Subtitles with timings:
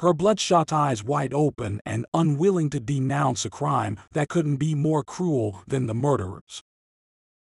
[0.00, 5.04] her bloodshot eyes wide open and unwilling to denounce a crime that couldn't be more
[5.04, 6.62] cruel than the murderers.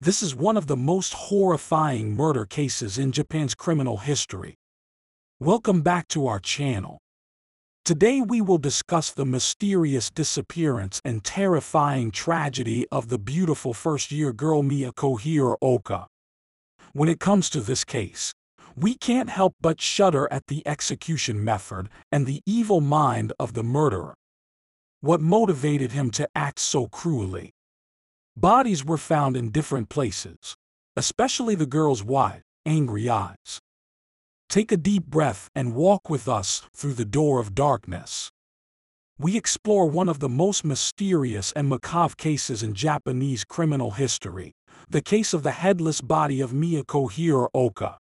[0.00, 4.54] This is one of the most horrifying murder cases in Japan's criminal history.
[5.38, 6.96] Welcome back to our channel.
[7.84, 14.62] Today we will discuss the mysterious disappearance and terrifying tragedy of the beautiful first-year girl
[14.62, 16.06] Miyako Hiraoka.
[16.94, 18.32] When it comes to this case,
[18.78, 23.62] we can't help but shudder at the execution method and the evil mind of the
[23.62, 24.14] murderer.
[25.00, 27.52] What motivated him to act so cruelly?
[28.36, 30.56] Bodies were found in different places,
[30.94, 33.60] especially the girl's wide, angry eyes.
[34.50, 38.30] Take a deep breath and walk with us through the door of darkness.
[39.18, 44.52] We explore one of the most mysterious and macabre cases in Japanese criminal history,
[44.90, 47.96] the case of the headless body of Miyako Hiraoka.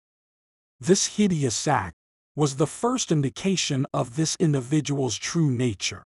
[0.85, 1.95] This hideous act
[2.35, 6.03] was the first indication of this individual's true nature.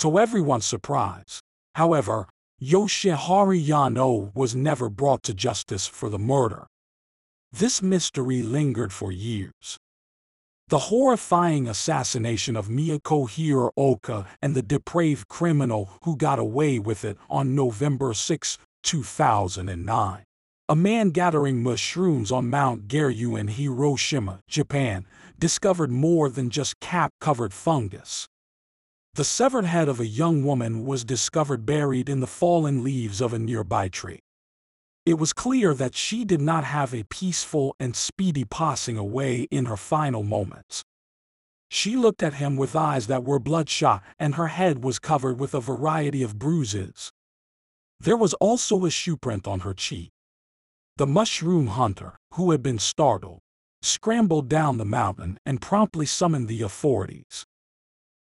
[0.00, 1.40] To everyone's surprise,
[1.76, 2.26] however,
[2.60, 6.66] Yoshiharu Yano was never brought to justice for the murder.
[7.52, 9.78] This mystery lingered for years.
[10.66, 17.16] The horrifying assassination of Miyako Hiraoka and the depraved criminal who got away with it
[17.30, 20.24] on November 6, 2009.
[20.66, 25.04] A man gathering mushrooms on Mount Garyu in Hiroshima, Japan,
[25.38, 28.28] discovered more than just cap-covered fungus.
[29.12, 33.34] The severed head of a young woman was discovered buried in the fallen leaves of
[33.34, 34.20] a nearby tree.
[35.04, 39.66] It was clear that she did not have a peaceful and speedy passing away in
[39.66, 40.82] her final moments.
[41.68, 45.52] She looked at him with eyes that were bloodshot, and her head was covered with
[45.52, 47.10] a variety of bruises.
[48.00, 50.13] There was also a shoe print on her cheek.
[50.96, 53.40] The mushroom hunter, who had been startled,
[53.82, 57.44] scrambled down the mountain and promptly summoned the authorities.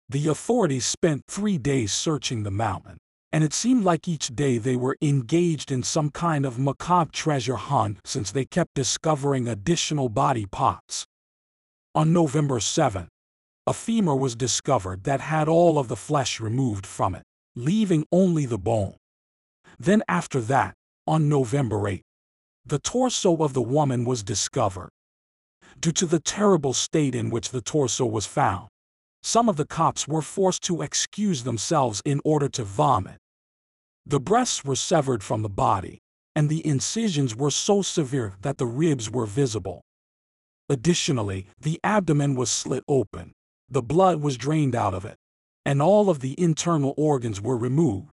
[0.08, 2.98] The authorities spent three days searching the mountain,
[3.32, 7.56] and it seemed like each day they were engaged in some kind of macabre treasure
[7.56, 11.06] hunt since they kept discovering additional body parts.
[11.96, 13.08] On November 7,
[13.66, 17.24] a femur was discovered that had all of the flesh removed from it,
[17.56, 18.94] leaving only the bone.
[19.76, 20.74] Then after that,
[21.06, 22.02] on November 8,
[22.70, 24.90] the torso of the woman was discovered.
[25.80, 28.68] Due to the terrible state in which the torso was found,
[29.24, 33.18] some of the cops were forced to excuse themselves in order to vomit.
[34.06, 35.98] The breasts were severed from the body,
[36.36, 39.82] and the incisions were so severe that the ribs were visible.
[40.68, 43.32] Additionally, the abdomen was slit open,
[43.68, 45.16] the blood was drained out of it,
[45.66, 48.10] and all of the internal organs were removed.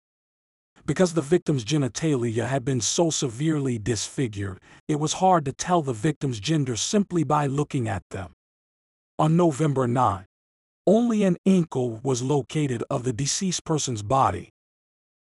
[0.85, 5.94] Because the victim's genitalia had been so severely disfigured, it was hard to tell the
[5.94, 8.34] victim's gender simply by looking at them.
[9.18, 10.25] On November 9,
[10.85, 14.51] only an ankle was located of the deceased person's body.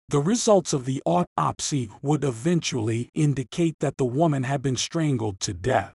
[0.10, 5.54] The results of the autopsy would eventually indicate that the woman had been strangled to
[5.54, 5.94] death.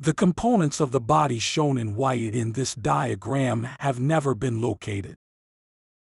[0.00, 5.14] The components of the body shown in white in this diagram have never been located.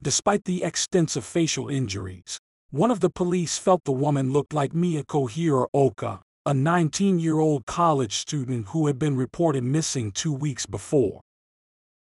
[0.02, 2.40] Despite the extensive facial injuries,
[2.72, 8.68] one of the police felt the woman looked like Miyako Hiraoka, a 19-year-old college student
[8.70, 11.20] who had been reported missing two weeks before.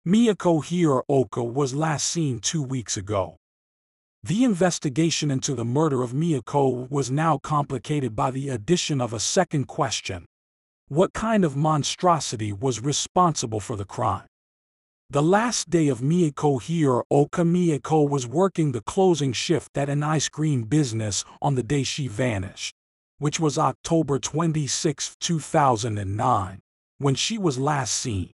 [0.06, 3.36] Miyako Hiraoka was last seen two weeks ago.
[4.22, 9.20] The investigation into the murder of Miyako was now complicated by the addition of a
[9.20, 10.26] second question.
[10.88, 14.26] What kind of monstrosity was responsible for the crime?
[15.10, 20.28] The last day of Miyako Hiraoka Miyako was working the closing shift at an ice
[20.28, 22.74] cream business on the day she vanished,
[23.16, 26.60] which was October 26, 2009,
[26.98, 28.32] when she was last seen.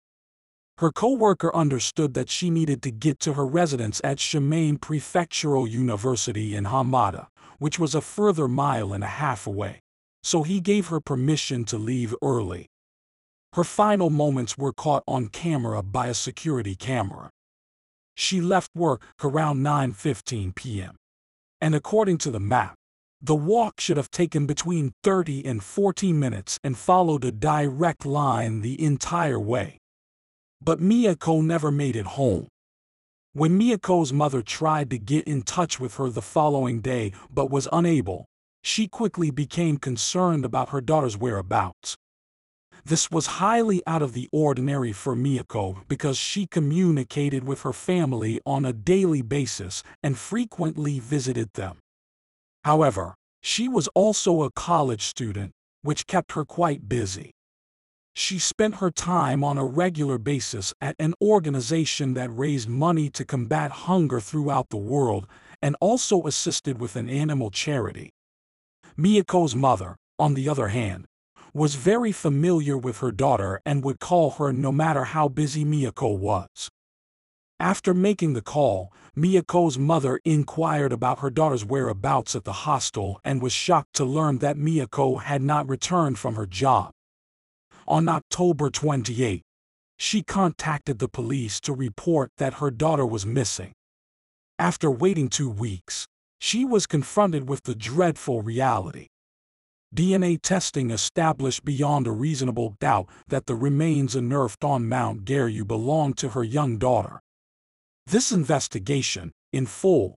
[0.77, 6.55] Her co-worker understood that she needed to get to her residence at Shimane Prefectural University
[6.55, 9.79] in Hamada, which was a further mile and a half away,
[10.21, 12.67] so he gave her permission to leave early.
[13.53, 17.29] Her final moments were caught on camera by a security camera.
[18.15, 20.95] She left work around 9.15 p.m.
[21.59, 22.75] And according to the map,
[23.21, 28.61] the walk should have taken between 30 and 40 minutes and followed a direct line
[28.61, 29.77] the entire way.
[30.61, 32.47] But Miyako never made it home.
[33.33, 37.67] When Miyako's mother tried to get in touch with her the following day but was
[37.71, 38.25] unable,
[38.63, 41.95] she quickly became concerned about her daughter's whereabouts.
[42.89, 48.41] This was highly out of the ordinary for Miyako because she communicated with her family
[48.47, 51.77] on a daily basis and frequently visited them.
[52.65, 53.13] However,
[53.43, 55.51] she was also a college student,
[55.83, 57.31] which kept her quite busy.
[58.15, 63.23] she spent her time on a regular basis at an organization that raised money to
[63.25, 65.25] combat hunger throughout the world
[65.61, 68.09] and also assisted with an animal charity.
[68.97, 71.05] Miyako's mother, on the other hand,
[71.53, 76.17] was very familiar with her daughter and would call her no matter how busy Miyako
[76.17, 76.69] was.
[77.59, 83.41] After making the call, Miyako's mother inquired about her daughter's whereabouts at the hostel and
[83.41, 86.91] was shocked to learn that Miyako had not returned from her job.
[87.87, 89.41] On October 28,
[89.97, 93.73] she contacted the police to report that her daughter was missing.
[94.57, 96.05] After waiting two weeks,
[96.39, 99.07] she was confronted with the dreadful reality.
[99.99, 106.17] DNA testing established beyond a reasonable doubt that the remains unearthed on Mount Garyu belonged
[106.19, 107.19] to her young daughter.
[108.07, 110.15] This investigation, in full,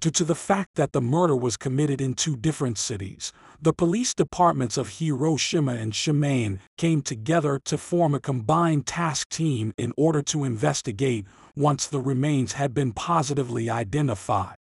[0.00, 4.12] Due to the fact that the murder was committed in two different cities, the police
[4.12, 10.20] departments of Hiroshima and Shimane came together to form a combined task team in order
[10.22, 14.56] to investigate once the remains had been positively identified.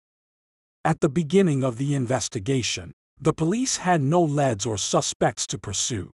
[0.85, 6.09] At the beginning of the investigation, the police had no leads or suspects to pursue.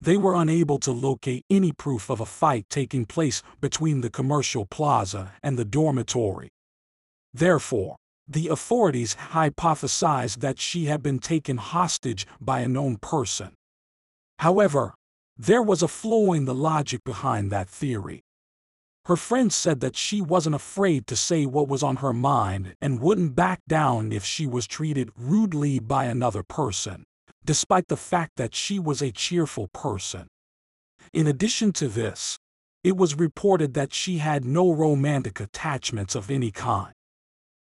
[0.00, 4.64] They were unable to locate any proof of a fight taking place between the commercial
[4.64, 6.48] plaza and the dormitory.
[7.34, 13.52] Therefore, the authorities hypothesized that she had been taken hostage by a known person.
[14.38, 14.94] However,
[15.36, 18.23] there was a flaw in the logic behind that theory.
[19.06, 23.00] Her friends said that she wasn't afraid to say what was on her mind and
[23.00, 27.04] wouldn't back down if she was treated rudely by another person,
[27.44, 30.28] despite the fact that she was a cheerful person.
[31.12, 32.38] In addition to this,
[32.82, 36.94] it was reported that she had no romantic attachments of any kind.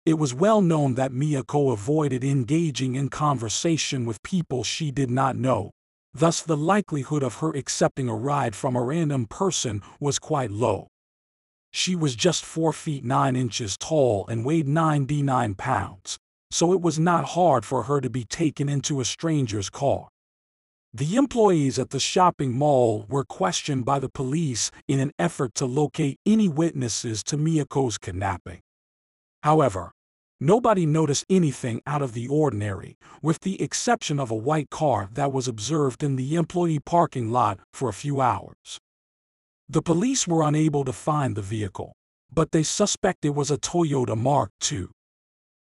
[0.07, 5.35] It was well known that Miyako avoided engaging in conversation with people she did not
[5.35, 5.69] know.
[6.11, 10.87] Thus, the likelihood of her accepting a ride from a random person was quite low.
[11.71, 16.17] She was just 4 feet 9 inches tall and weighed 99 pounds,
[16.51, 20.09] so it was not hard for her to be taken into a stranger's car.
[20.93, 25.65] The employees at the shopping mall were questioned by the police in an effort to
[25.65, 28.61] locate any witnesses to Miyako's kidnapping.
[29.43, 29.91] However,
[30.41, 35.33] Nobody noticed anything out of the ordinary, with the exception of a white car that
[35.33, 38.79] was observed in the employee parking lot for a few hours.
[39.71, 41.93] The police were unable to find the vehicle,
[42.33, 44.87] but they suspect it was a Toyota Mark II.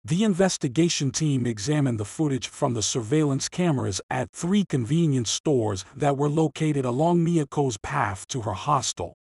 [0.04, 6.16] The investigation team examined the footage from the surveillance cameras at three convenience stores that
[6.16, 9.14] were located along Miyako's path to her hostel.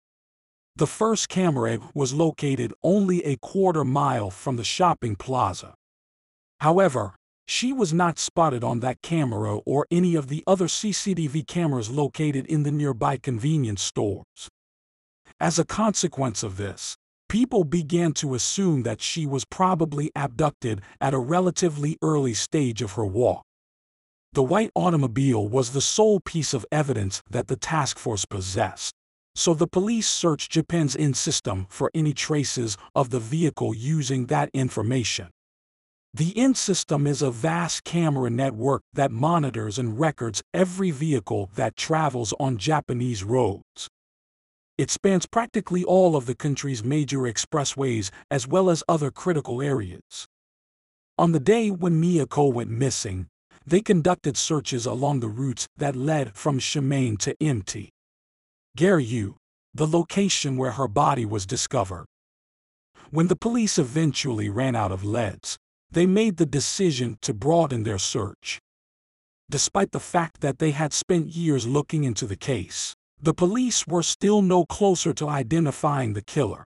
[0.77, 5.73] The first camera was located only a quarter mile from the shopping plaza.
[6.61, 7.15] However,
[7.49, 12.45] she was not spotted on that camera or any of the other CCTV cameras located
[12.45, 14.51] in the nearby convenience stores.
[15.41, 16.97] As a consequence of this,
[17.29, 22.93] people began to assume that she was probably abducted at a relatively early stage of
[22.93, 23.43] her walk.
[24.33, 28.95] The white automobile was the sole piece of evidence that the task force possessed
[29.37, 34.49] so the police searched Japan's N system for any traces of the vehicle using that
[34.55, 35.29] information.
[36.15, 41.77] The N system is a vast camera network that monitors and records every vehicle that
[41.77, 43.89] travels on Japanese roads.
[44.79, 50.27] It spans practically all of the country's major expressways as well as other critical areas.
[51.17, 53.29] On the day when Miyako went missing,
[53.67, 57.89] they conducted searches along the routes that led from Shimane to Mt.
[58.77, 59.37] Garyu,
[59.73, 62.05] the location where her body was discovered.
[63.11, 65.57] When the police eventually ran out of leads,
[65.91, 68.61] they made the decision to broaden their search.
[69.49, 74.03] Despite the fact that they had spent years looking into the case, the police were
[74.03, 76.65] still no closer to identifying the killer.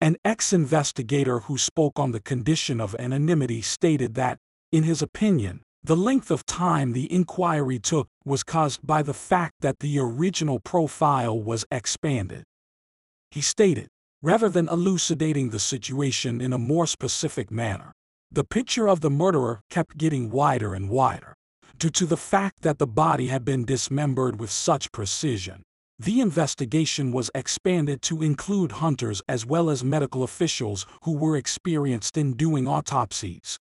[0.00, 4.38] An ex-investigator who spoke on the condition of anonymity stated that,
[4.70, 9.54] in his opinion, the length of time the inquiry took was caused by the fact
[9.60, 12.44] that the original profile was expanded.
[13.30, 13.88] He stated,
[14.22, 17.92] rather than elucidating the situation in a more specific manner,
[18.30, 21.34] the picture of the murderer kept getting wider and wider.
[21.78, 25.62] Due to the fact that the body had been dismembered with such precision,
[25.98, 32.16] the investigation was expanded to include hunters as well as medical officials who were experienced
[32.16, 33.58] in doing autopsies.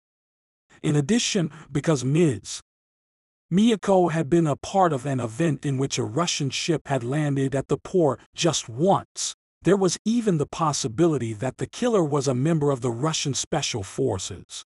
[0.83, 2.61] In addition, because Ms.
[3.53, 7.55] Miyako had been a part of an event in which a Russian ship had landed
[7.55, 12.35] at the port just once, there was even the possibility that the killer was a
[12.35, 14.65] member of the Russian Special Forces.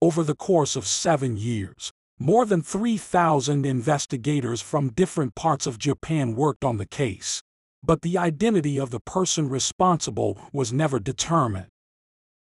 [0.00, 6.34] Over the course of seven years, More than 3,000 investigators from different parts of Japan
[6.34, 7.42] worked on the case,
[7.80, 11.68] but the identity of the person responsible was never determined.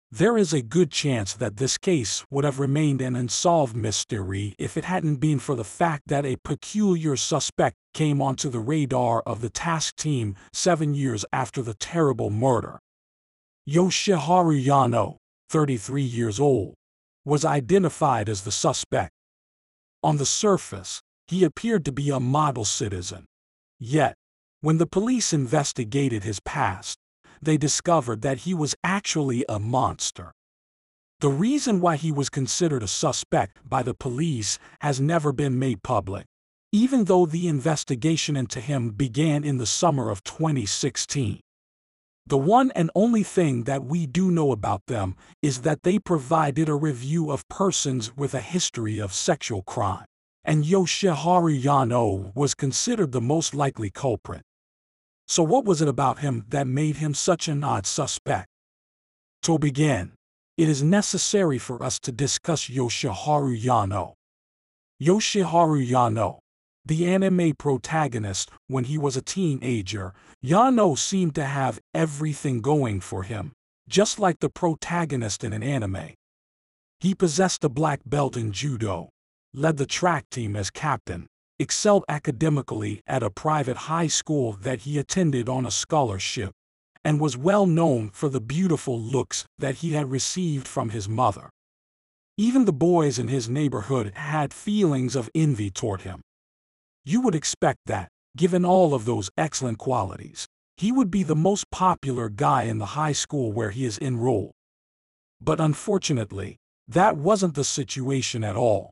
[0.10, 4.78] There is a good chance that this case would have remained an unsolved mystery if
[4.78, 9.42] it hadn't been for the fact that a peculiar suspect came onto the radar of
[9.42, 12.80] the task team seven years after the terrible murder.
[13.70, 15.18] Yoshiharu Yano,
[15.50, 16.74] 33 years old,
[17.26, 19.12] was identified as the suspect.
[20.08, 23.26] On the surface, he appeared to be a model citizen.
[23.78, 24.16] Yet,
[24.62, 26.98] when the police investigated his past,
[27.42, 30.32] they discovered that he was actually a monster.
[31.20, 35.84] The reason why he was considered a suspect by the police has never been made
[35.84, 36.26] public,
[36.72, 41.42] even though the investigation into him began in the summer of 2016.
[42.28, 46.68] The one and only thing that we do know about them is that they provided
[46.68, 50.04] a review of persons with a history of sexual crime,
[50.44, 54.42] and Yoshiharu Yano was considered the most likely culprit.
[55.26, 58.50] So what was it about him that made him such an odd suspect?
[59.44, 60.12] To begin,
[60.58, 64.16] it is necessary for us to discuss Yoshiharu Yano.
[65.02, 66.40] Yoshiharu Yano,
[66.88, 70.13] the anime protagonist when he was a teenager,
[70.44, 73.51] Yano seemed to have everything going for him,
[73.89, 76.13] just like the protagonist in an anime.
[77.00, 79.10] He possessed a black belt in judo,
[79.53, 81.27] led the track team as captain,
[81.60, 86.51] excelled academically at a private high school that he attended on a scholarship,
[87.03, 91.50] and was well known for the beautiful looks that he had received from his mother.
[92.38, 96.22] Even the boys in his neighborhood had feelings of envy toward him.
[97.08, 100.46] You would expect that, given all of those excellent qualities,
[100.76, 104.52] he would be the most popular guy in the high school where he is enrolled.
[105.40, 108.92] But unfortunately, that wasn't the situation at all.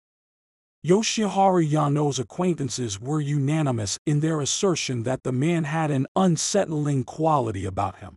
[0.87, 7.65] Yoshiharu Yano's acquaintances were unanimous in their assertion that the man had an unsettling quality
[7.65, 8.15] about him.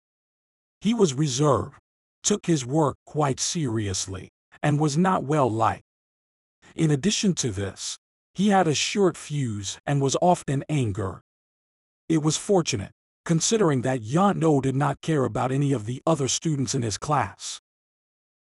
[0.81, 1.75] He was reserved,
[2.23, 4.29] took his work quite seriously,
[4.63, 5.83] and was not well liked.
[6.77, 7.99] In addition to this,
[8.39, 11.17] he had a short fuse and was often angry.
[12.09, 12.93] It was fortunate,
[13.25, 17.59] considering that Yano did not care about any of the other students in his class.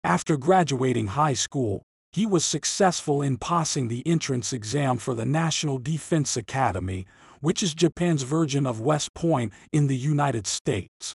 [0.03, 5.77] After graduating high school, he was successful in passing the entrance exam for the National
[5.77, 7.05] Defense Academy,
[7.39, 11.13] which is Japan's version of West Point in the United States.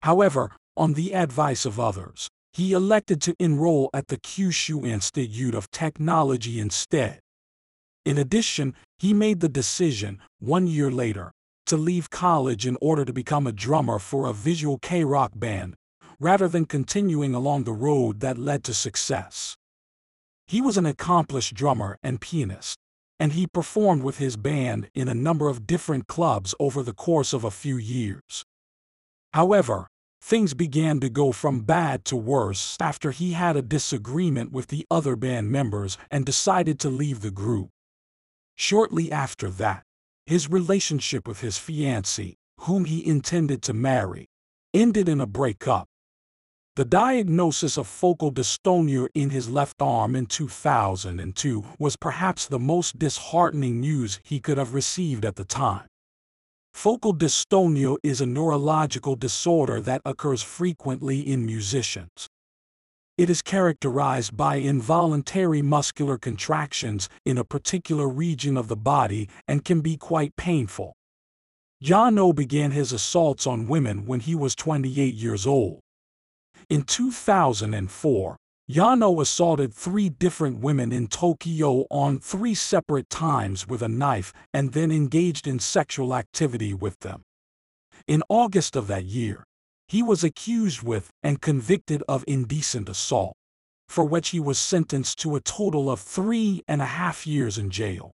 [0.00, 5.70] However, on the advice of others, he elected to enroll at the Kyushu Institute of
[5.70, 7.21] Technology instead.
[8.04, 11.30] In addition, he made the decision, one year later,
[11.66, 15.74] to leave college in order to become a drummer for a visual kei rock band,
[16.18, 19.56] rather than continuing along the road that led to success.
[20.48, 22.76] He was an accomplished drummer and pianist,
[23.20, 27.32] and he performed with his band in a number of different clubs over the course
[27.32, 28.44] of a few years.
[29.32, 29.86] However,
[30.20, 34.84] things began to go from bad to worse after he had a disagreement with the
[34.90, 37.70] other band members and decided to leave the group.
[38.56, 39.82] Shortly after that,
[40.26, 44.26] his relationship with his fiancée, whom he intended to marry,
[44.72, 45.88] ended in a breakup.
[46.76, 52.98] The diagnosis of focal dystonia in his left arm in 2002 was perhaps the most
[52.98, 55.86] disheartening news he could have received at the time.
[56.72, 62.28] Focal dystonia is a neurological disorder that occurs frequently in musicians.
[63.18, 69.64] It is characterized by involuntary muscular contractions in a particular region of the body and
[69.64, 70.94] can be quite painful.
[71.84, 75.80] Yano began his assaults on women when he was 28 years old.
[76.70, 78.36] In 2004,
[78.70, 84.72] Yano assaulted three different women in Tokyo on three separate times with a knife and
[84.72, 87.22] then engaged in sexual activity with them.
[88.06, 89.44] In August of that year,
[89.92, 93.34] he was accused with and convicted of indecent assault,
[93.90, 97.68] for which he was sentenced to a total of three and a half years in
[97.68, 98.10] jail.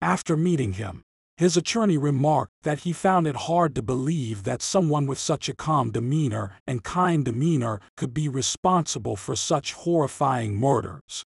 [0.00, 1.02] After meeting him,
[1.36, 5.56] his attorney remarked that he found it hard to believe that someone with such a
[5.56, 11.24] calm demeanor and kind demeanor could be responsible for such horrifying murders.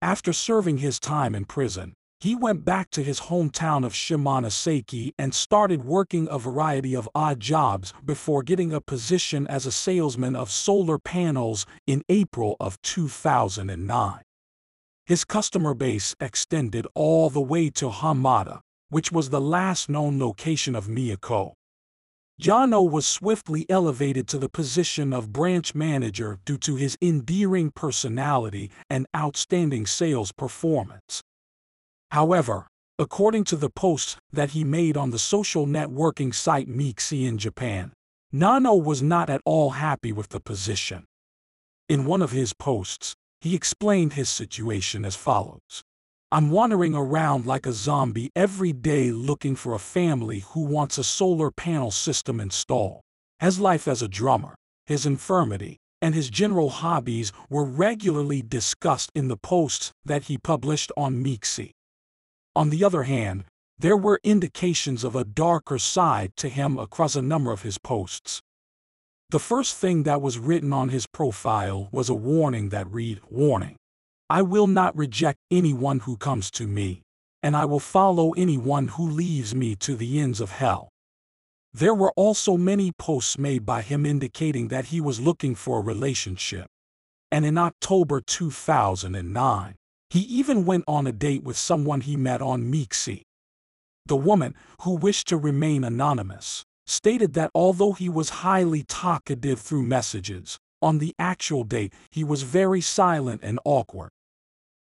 [0.00, 5.34] After serving his time in prison, he went back to his hometown of Shimonoseki and
[5.34, 10.48] started working a variety of odd jobs before getting a position as a salesman of
[10.48, 14.20] solar panels in April of 2009.
[15.04, 20.76] His customer base extended all the way to Hamada, which was the last known location
[20.76, 21.54] of Miyako.
[22.40, 28.70] Yano was swiftly elevated to the position of branch manager due to his endearing personality
[28.88, 31.20] and outstanding sales performance.
[32.12, 32.66] However,
[32.98, 37.94] according to the posts that he made on the social networking site Mixi in Japan,
[38.34, 41.04] Yano was not at all happy with the position.
[41.88, 45.80] In one of his posts, he explained his situation as follows.
[46.30, 51.04] I'm wandering around like a zombie every day looking for a family who wants a
[51.04, 53.00] solar panel system installed.
[53.40, 54.54] His life as a drummer,
[54.84, 60.92] his infirmity, and his general hobbies were regularly discussed in the posts that he published
[60.94, 61.70] on Mixi.
[62.54, 63.44] On the other hand,
[63.78, 68.42] there were indications of a darker side to him across a number of his posts.
[69.30, 73.76] The first thing that was written on his profile was a warning that read, Warning.
[74.28, 77.02] I will not reject anyone who comes to me,
[77.42, 80.90] and I will follow anyone who leaves me to the ends of hell.
[81.72, 85.82] There were also many posts made by him indicating that he was looking for a
[85.82, 86.66] relationship.
[87.30, 89.74] And in October 2009,
[90.12, 93.22] he even went on a date with someone he met on Mixi.
[94.04, 99.84] The woman, who wished to remain anonymous, stated that although he was highly talkative through
[99.84, 104.10] messages, on the actual date he was very silent and awkward.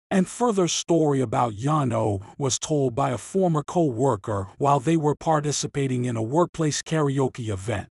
[0.09, 6.03] And further story about Yano was told by a former co-worker while they were participating
[6.03, 7.87] in a workplace karaoke event.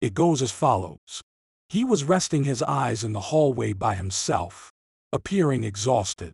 [0.00, 1.20] It goes as follows.
[1.68, 4.72] He was resting his eyes in the hallway by himself,
[5.12, 6.32] appearing exhausted.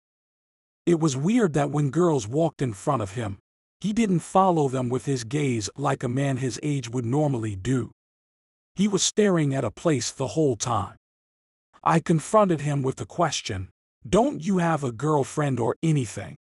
[0.84, 3.38] It was weird that when girls walked in front of him,
[3.80, 7.92] he didn't follow them with his gaze like a man his age would normally do.
[8.74, 10.96] He was staring at a place the whole time.
[11.84, 13.68] I confronted him with the question,
[14.08, 16.36] don't you have a girlfriend or anything?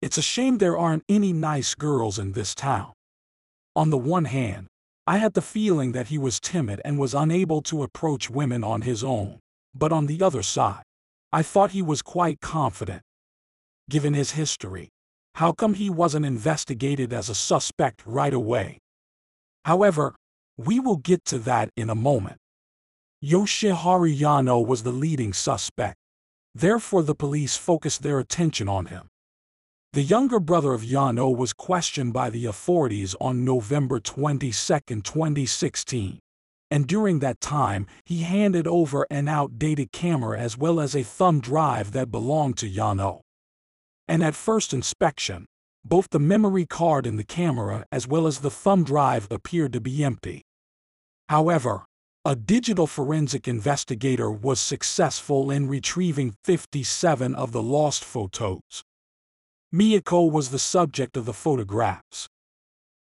[0.00, 2.92] It's a shame there aren't any nice girls in this town.
[3.76, 4.66] On the one hand,
[5.06, 8.82] I had the feeling that he was timid and was unable to approach women on
[8.82, 9.40] his own,
[9.74, 10.82] but on the other side,
[11.32, 13.02] I thought he was quite confident.
[13.90, 14.88] Given his history,
[15.34, 18.78] how come he wasn't investigated as a suspect right away?
[19.64, 20.14] However,
[20.56, 22.36] we will get to that in a moment.
[23.24, 25.96] Yoshiharu Yano was the leading suspect.
[26.54, 29.08] Therefore the police focused their attention on him.
[29.92, 36.20] The younger brother of Yano was questioned by the authorities on November 22, 2016.
[36.70, 41.40] And during that time, he handed over an outdated camera as well as a thumb
[41.40, 43.22] drive that belonged to Yano.
[44.10, 45.46] And at first inspection,
[45.84, 49.80] both the memory card in the camera as well as the thumb drive appeared to
[49.80, 50.42] be empty.
[51.28, 51.84] However,
[52.24, 58.82] a digital forensic investigator was successful in retrieving 57 of the lost photos.
[59.72, 62.26] Miyako was the subject of the photographs.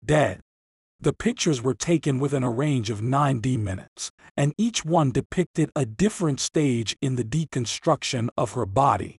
[0.04, 0.40] Dead.
[0.98, 5.86] The pictures were taken within a range of 90 minutes, and each one depicted a
[5.86, 9.18] different stage in the deconstruction of her body.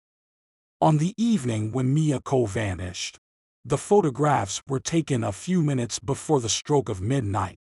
[0.81, 3.17] On the evening when Miyako vanished,
[3.65, 7.57] the photographs were taken a few minutes before the stroke of midnight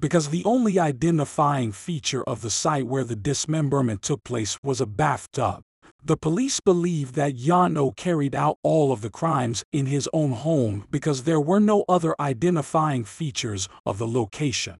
[0.00, 4.86] because the only identifying feature of the site where the dismemberment took place was a
[4.86, 5.62] bathtub.
[6.02, 10.86] The police believe that Yano carried out all of the crimes in his own home
[10.90, 14.78] because there were no other identifying features of the location.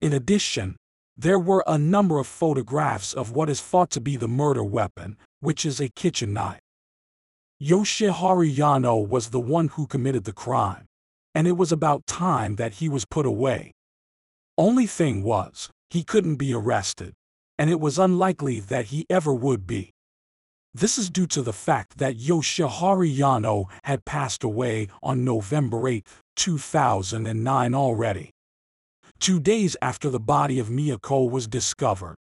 [0.00, 0.76] In addition,
[1.16, 5.18] there were a number of photographs of what is thought to be the murder weapon,
[5.42, 6.60] which is a kitchen knife.
[7.60, 10.86] Yoshiharu Yano was the one who committed the crime,
[11.34, 13.72] and it was about time that he was put away.
[14.56, 17.12] Only thing was, he couldn't be arrested,
[17.58, 19.90] and it was unlikely that he ever would be.
[20.74, 26.06] This is due to the fact that Yoshiharu Yano had passed away on November 8,
[26.36, 28.30] 2009 already.
[29.18, 32.14] Two days after the body of Miyako was discovered.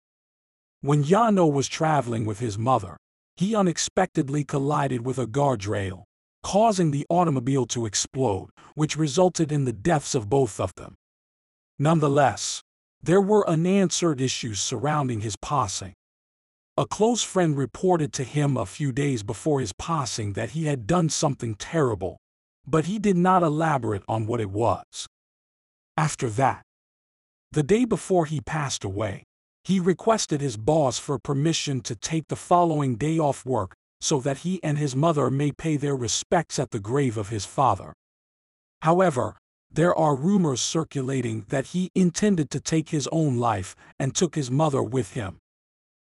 [0.81, 2.97] When Yano was traveling with his mother,
[3.39, 6.03] he unexpectedly collided with a guardrail,
[6.43, 10.93] causing the automobile to explode, which resulted in the deaths of both of them.
[11.79, 12.61] Nonetheless,
[13.01, 15.93] there were unanswered issues surrounding his passing.
[16.75, 20.85] A close friend reported to him a few days before his passing that he had
[20.85, 22.17] done something terrible,
[22.67, 25.07] but he did not elaborate on what it was.
[25.95, 26.61] After that,
[27.53, 29.23] the day before he passed away,
[29.63, 34.39] he requested his boss for permission to take the following day off work so that
[34.39, 37.93] he and his mother may pay their respects at the grave of his father.
[38.81, 39.37] However,
[39.71, 44.49] there are rumors circulating that he intended to take his own life and took his
[44.49, 45.37] mother with him.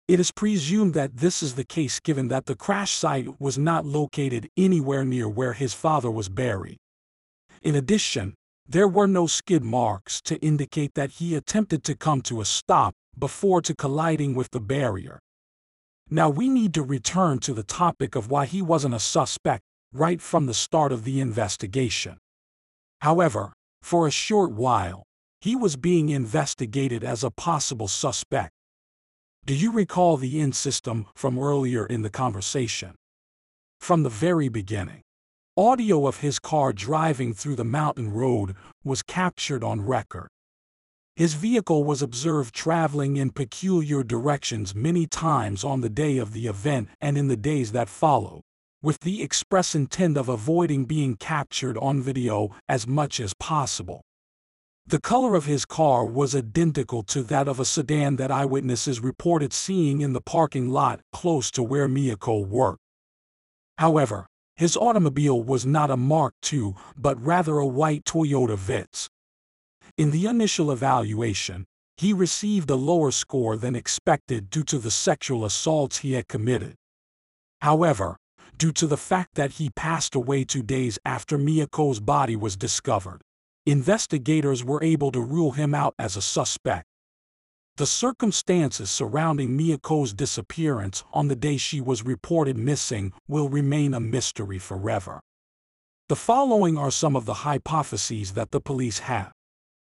[0.09, 3.87] It is presumed that this is the case given that the crash site was not
[3.87, 6.77] located anywhere near where his father was buried.
[7.63, 8.35] In addition,
[8.69, 12.95] There were no skid marks to indicate that he attempted to come to a stop
[13.19, 15.19] before to colliding with the barrier.
[16.11, 20.21] Now we need to return to the topic of why he wasn't a suspect right
[20.21, 22.19] from the start of the investigation.
[23.01, 23.53] However,
[23.83, 25.05] for a short while,
[25.41, 28.53] he was being investigated as a possible suspect.
[29.45, 32.97] Do you recall the N system from earlier in the conversation?
[33.81, 35.03] From the very beginning,
[35.57, 40.29] audio of his car driving through the mountain road was captured on record.
[41.17, 46.47] His vehicle was observed traveling in peculiar directions many times on the day of the
[46.47, 48.43] event and in the days that followed,
[48.83, 54.03] with the express intent of avoiding being captured on video as much as possible.
[54.87, 59.55] The color of his car was identical to that of a sedan that eyewitnesses reported
[59.55, 62.83] seeing in the parking lot close to where Miyako worked.
[63.79, 69.09] However, his automobile was not a Mark II, but rather a white Toyota Vitz.
[69.99, 71.65] In the initial evaluation,
[71.97, 76.75] he received a lower score than expected due to the sexual assaults he had committed.
[77.63, 78.19] However,
[78.59, 83.23] due to the fact that he passed away two days after Miyako's body was discovered,
[83.65, 86.85] investigators were able to rule him out as a suspect.
[87.77, 94.01] The circumstances surrounding Miyako's disappearance on the day she was reported missing will remain a
[94.01, 95.21] mystery forever.
[96.11, 99.33] The following are some of the hypotheses that the police have.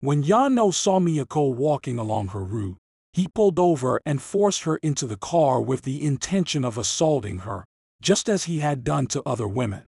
[0.04, 2.76] When Yano saw Miyako walking along her route,
[3.12, 7.64] he pulled over and forced her into the car with the intention of assaulting her,
[8.02, 9.84] just as he had done to other women.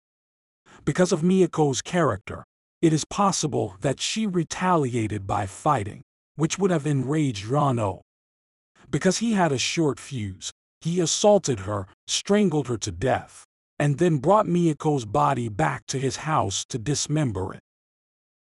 [0.84, 2.42] Because of Miyako's character,
[2.82, 6.02] it is possible that she retaliated by fighting,
[6.34, 8.00] which would have enraged Yano.
[8.90, 13.44] Because he had a short fuse, he assaulted her, strangled her to death,
[13.78, 17.60] and then brought Miyako's body back to his house to dismember it.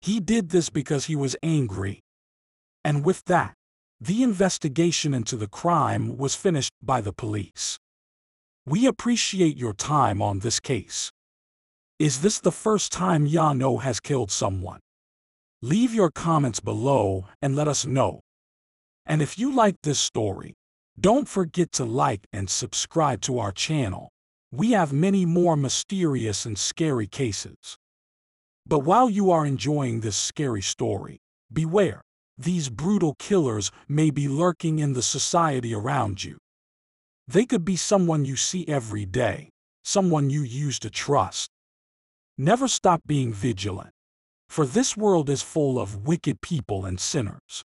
[0.05, 2.03] He did this because he was angry.
[2.83, 3.55] And with that,
[3.99, 7.79] the investigation into the crime was finished by the police.
[8.67, 11.11] We appreciate your time on this case.
[11.97, 14.79] Is this the first time Yano has killed someone?
[15.63, 18.19] Leave your comments below and let us know.
[19.07, 20.53] And if you like this story,
[20.99, 24.09] don't forget to like and subscribe to our channel.
[24.51, 27.75] We have many more mysterious and scary cases.
[28.67, 31.19] But while you are enjoying this scary story,
[31.53, 32.01] beware,
[32.37, 36.37] these brutal killers may be lurking in the society around you.
[37.27, 39.49] They could be someone you see every day,
[39.83, 41.49] someone you used to trust.
[42.37, 43.91] Never stop being vigilant,
[44.49, 47.63] for this world is full of wicked people and sinners.